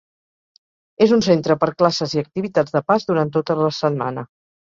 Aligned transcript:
És 1.05 1.11
un 1.17 1.21
centre 1.25 1.57
per 1.65 1.69
classes 1.81 2.17
i 2.17 2.23
activitats 2.23 2.75
de 2.77 2.83
pas 2.87 3.07
durant 3.11 3.35
tota 3.39 3.59
la 3.63 3.71
setmana. 3.83 4.27